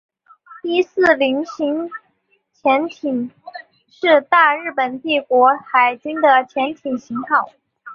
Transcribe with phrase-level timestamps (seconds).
[0.63, 1.91] 伊四零型
[2.53, 3.29] 潜艇
[3.87, 7.51] 是大日本帝国海军的潜舰型号。